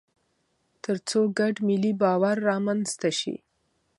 تر 0.83 0.95
څو 1.09 1.19
ګډ 1.39 1.55
ملي 1.67 1.93
باور 2.01 2.35
رامنځته 2.49 3.09
شي. 3.19 3.35